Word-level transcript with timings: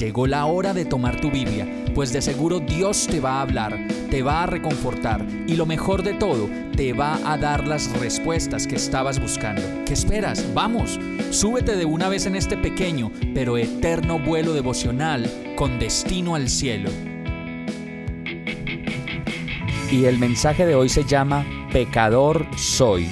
Llegó 0.00 0.26
la 0.26 0.46
hora 0.46 0.72
de 0.72 0.86
tomar 0.86 1.20
tu 1.20 1.30
Biblia, 1.30 1.68
pues 1.94 2.10
de 2.10 2.22
seguro 2.22 2.58
Dios 2.58 3.06
te 3.06 3.20
va 3.20 3.32
a 3.32 3.42
hablar, 3.42 3.86
te 4.10 4.22
va 4.22 4.44
a 4.44 4.46
reconfortar 4.46 5.26
y 5.46 5.56
lo 5.56 5.66
mejor 5.66 6.02
de 6.02 6.14
todo, 6.14 6.48
te 6.74 6.94
va 6.94 7.20
a 7.30 7.36
dar 7.36 7.68
las 7.68 7.92
respuestas 8.00 8.66
que 8.66 8.76
estabas 8.76 9.20
buscando. 9.20 9.60
¿Qué 9.84 9.92
esperas? 9.92 10.54
Vamos, 10.54 10.98
súbete 11.28 11.76
de 11.76 11.84
una 11.84 12.08
vez 12.08 12.24
en 12.24 12.34
este 12.34 12.56
pequeño 12.56 13.12
pero 13.34 13.58
eterno 13.58 14.18
vuelo 14.18 14.54
devocional 14.54 15.30
con 15.54 15.78
destino 15.78 16.34
al 16.34 16.48
cielo. 16.48 16.88
Y 19.92 20.06
el 20.06 20.18
mensaje 20.18 20.64
de 20.64 20.76
hoy 20.76 20.88
se 20.88 21.04
llama 21.04 21.44
Pecador 21.74 22.46
soy. 22.56 23.06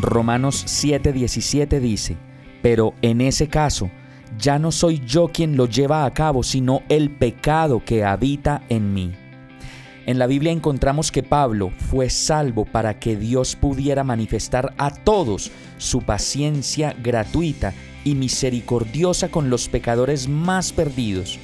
Romanos 0.00 0.64
7:17 0.64 1.80
dice, 1.80 2.16
pero 2.62 2.94
en 3.02 3.20
ese 3.20 3.46
caso, 3.48 3.90
ya 4.40 4.58
no 4.58 4.72
soy 4.72 5.02
yo 5.06 5.28
quien 5.28 5.56
lo 5.56 5.66
lleva 5.66 6.04
a 6.04 6.12
cabo, 6.12 6.42
sino 6.42 6.82
el 6.88 7.10
pecado 7.10 7.84
que 7.84 8.04
habita 8.04 8.62
en 8.68 8.94
mí. 8.94 9.12
En 10.06 10.18
la 10.18 10.26
Biblia 10.26 10.50
encontramos 10.50 11.12
que 11.12 11.22
Pablo 11.22 11.70
fue 11.90 12.08
salvo 12.10 12.64
para 12.64 12.98
que 12.98 13.16
Dios 13.16 13.54
pudiera 13.54 14.02
manifestar 14.02 14.74
a 14.78 14.90
todos 14.90 15.50
su 15.78 16.02
paciencia 16.02 16.96
gratuita 17.00 17.74
y 18.02 18.14
misericordiosa 18.14 19.28
con 19.28 19.50
los 19.50 19.68
pecadores 19.68 20.26
más 20.26 20.72
perdidos, 20.72 21.38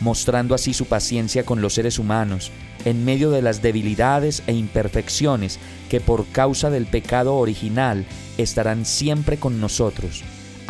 mostrando 0.00 0.54
así 0.54 0.74
su 0.74 0.84
paciencia 0.84 1.44
con 1.44 1.62
los 1.62 1.74
seres 1.74 1.98
humanos 1.98 2.52
en 2.84 3.04
medio 3.04 3.30
de 3.30 3.42
las 3.42 3.62
debilidades 3.62 4.42
e 4.46 4.52
imperfecciones 4.52 5.58
que 5.88 6.00
por 6.00 6.26
causa 6.26 6.68
del 6.68 6.86
pecado 6.86 7.36
original 7.36 8.04
estarán 8.36 8.84
siempre 8.84 9.38
con 9.38 9.60
nosotros 9.60 10.22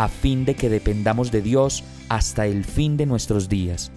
a 0.03 0.09
fin 0.09 0.45
de 0.45 0.55
que 0.55 0.69
dependamos 0.69 1.31
de 1.31 1.43
Dios 1.43 1.85
hasta 2.09 2.47
el 2.47 2.65
fin 2.65 2.97
de 2.97 3.07
nuestros 3.07 3.49
días. 3.49 3.93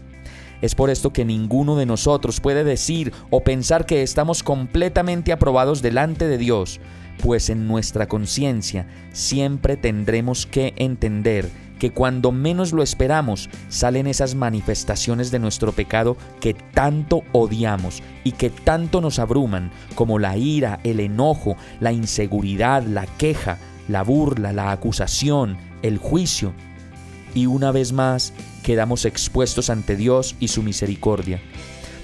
Es 0.61 0.75
por 0.75 0.91
esto 0.91 1.11
que 1.11 1.25
ninguno 1.25 1.75
de 1.75 1.87
nosotros 1.87 2.39
puede 2.39 2.63
decir 2.63 3.11
o 3.31 3.43
pensar 3.43 3.87
que 3.87 4.03
estamos 4.03 4.43
completamente 4.43 5.33
aprobados 5.33 5.81
delante 5.81 6.27
de 6.27 6.37
Dios, 6.37 6.79
pues 7.23 7.49
en 7.49 7.67
nuestra 7.67 8.07
conciencia 8.07 8.87
siempre 9.13 9.77
tendremos 9.77 10.45
que 10.45 10.73
entender 10.77 11.49
que 11.79 11.91
cuando 11.91 12.31
menos 12.31 12.71
lo 12.71 12.83
esperamos 12.83 13.49
salen 13.67 14.05
esas 14.05 14.35
manifestaciones 14.35 15.31
de 15.31 15.39
nuestro 15.39 15.71
pecado 15.71 16.17
que 16.39 16.53
tanto 16.53 17.23
odiamos 17.31 18.03
y 18.23 18.33
que 18.33 18.51
tanto 18.51 19.01
nos 19.01 19.17
abruman, 19.17 19.71
como 19.95 20.19
la 20.19 20.37
ira, 20.37 20.79
el 20.83 20.99
enojo, 20.99 21.57
la 21.79 21.91
inseguridad, 21.91 22.83
la 22.83 23.07
queja, 23.07 23.57
la 23.87 24.03
burla, 24.03 24.53
la 24.53 24.71
acusación, 24.71 25.57
el 25.81 25.97
juicio. 25.97 26.53
Y 27.33 27.45
una 27.47 27.71
vez 27.71 27.91
más 27.91 28.33
quedamos 28.63 29.05
expuestos 29.05 29.69
ante 29.69 29.95
Dios 29.95 30.35
y 30.39 30.47
su 30.47 30.63
misericordia, 30.63 31.41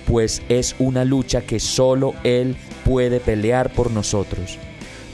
pues 0.05 0.41
es 0.49 0.75
una 0.79 1.05
lucha 1.05 1.41
que 1.41 1.59
solo 1.59 2.13
Él 2.23 2.57
puede 2.85 3.19
pelear 3.19 3.73
por 3.73 3.91
nosotros. 3.91 4.57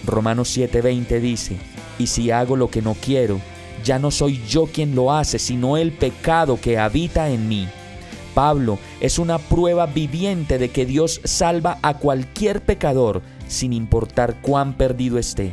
Romanos 0.05 0.55
7:20 0.57 1.19
dice, 1.19 1.57
y 1.99 2.07
si 2.07 2.31
hago 2.31 2.55
lo 2.55 2.69
que 2.69 2.81
no 2.81 2.95
quiero, 2.95 3.39
ya 3.83 3.99
no 3.99 4.11
soy 4.11 4.41
yo 4.47 4.65
quien 4.65 4.95
lo 4.95 5.13
hace, 5.13 5.39
sino 5.39 5.77
el 5.77 5.91
pecado 5.91 6.59
que 6.59 6.77
habita 6.77 7.29
en 7.29 7.47
mí. 7.47 7.67
Pablo 8.33 8.77
es 8.99 9.17
una 9.17 9.39
prueba 9.39 9.85
viviente 9.87 10.57
de 10.57 10.69
que 10.69 10.85
Dios 10.85 11.21
salva 11.23 11.79
a 11.81 11.95
cualquier 11.95 12.61
pecador 12.61 13.21
sin 13.47 13.73
importar 13.73 14.41
cuán 14.41 14.73
perdido 14.73 15.17
esté 15.17 15.51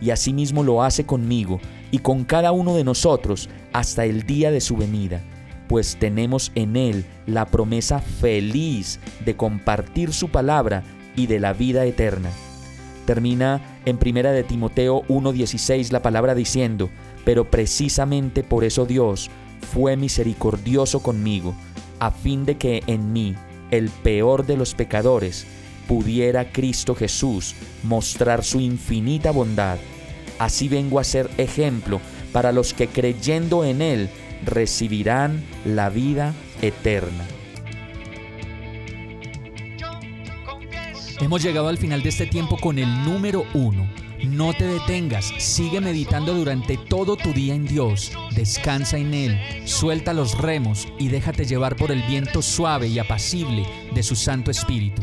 y 0.00 0.10
asimismo 0.10 0.62
lo 0.62 0.82
hace 0.82 1.04
conmigo 1.04 1.60
y 1.90 1.98
con 1.98 2.24
cada 2.24 2.52
uno 2.52 2.74
de 2.74 2.84
nosotros 2.84 3.48
hasta 3.72 4.04
el 4.04 4.24
día 4.24 4.50
de 4.50 4.60
su 4.60 4.76
venida, 4.76 5.22
pues 5.68 5.96
tenemos 5.96 6.52
en 6.54 6.76
Él 6.76 7.04
la 7.26 7.46
promesa 7.46 8.00
feliz 8.00 9.00
de 9.24 9.36
compartir 9.36 10.12
su 10.12 10.28
palabra 10.28 10.82
y 11.16 11.26
de 11.26 11.40
la 11.40 11.52
vida 11.52 11.84
eterna. 11.84 12.30
Termina 13.06 13.60
en 13.84 13.98
primera 13.98 14.32
de 14.32 14.42
Timoteo 14.42 15.04
1:16 15.08 15.92
la 15.92 16.02
palabra 16.02 16.34
diciendo, 16.34 16.90
pero 17.24 17.50
precisamente 17.50 18.42
por 18.42 18.64
eso 18.64 18.84
Dios 18.84 19.30
fue 19.72 19.96
misericordioso 19.96 21.00
conmigo, 21.00 21.54
a 21.98 22.10
fin 22.10 22.44
de 22.44 22.56
que 22.56 22.82
en 22.86 23.12
mí, 23.12 23.34
el 23.70 23.90
peor 23.90 24.46
de 24.46 24.56
los 24.56 24.74
pecadores, 24.74 25.46
pudiera 25.86 26.50
Cristo 26.52 26.94
Jesús 26.94 27.54
mostrar 27.82 28.44
su 28.44 28.60
infinita 28.60 29.30
bondad. 29.30 29.78
Así 30.38 30.68
vengo 30.68 31.00
a 31.00 31.04
ser 31.04 31.30
ejemplo 31.38 32.00
para 32.32 32.52
los 32.52 32.74
que 32.74 32.88
creyendo 32.88 33.64
en 33.64 33.80
Él 33.80 34.10
recibirán 34.44 35.42
la 35.64 35.88
vida 35.88 36.34
eterna. 36.60 37.24
Hemos 41.20 41.42
llegado 41.42 41.68
al 41.68 41.78
final 41.78 42.02
de 42.02 42.10
este 42.10 42.26
tiempo 42.26 42.58
con 42.58 42.78
el 42.78 43.04
número 43.04 43.46
uno. 43.54 43.88
No 44.22 44.52
te 44.52 44.66
detengas, 44.66 45.32
sigue 45.38 45.80
meditando 45.80 46.34
durante 46.34 46.76
todo 46.76 47.16
tu 47.16 47.32
día 47.32 47.54
en 47.54 47.66
Dios, 47.66 48.12
descansa 48.34 48.98
en 48.98 49.14
Él, 49.14 49.38
suelta 49.66 50.12
los 50.12 50.36
remos 50.38 50.88
y 50.98 51.08
déjate 51.08 51.44
llevar 51.44 51.76
por 51.76 51.90
el 51.90 52.02
viento 52.02 52.42
suave 52.42 52.88
y 52.88 52.98
apacible 52.98 53.64
de 53.94 54.02
su 54.02 54.16
Santo 54.16 54.50
Espíritu. 54.50 55.02